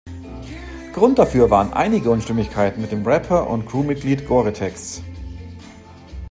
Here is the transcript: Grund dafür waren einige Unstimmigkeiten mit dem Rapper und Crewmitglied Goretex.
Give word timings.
Grund 0.93 1.19
dafür 1.19 1.51
waren 1.51 1.73
einige 1.73 2.09
Unstimmigkeiten 2.09 2.81
mit 2.81 2.91
dem 2.91 3.05
Rapper 3.05 3.47
und 3.47 3.67
Crewmitglied 3.67 4.25
Goretex. 4.25 5.03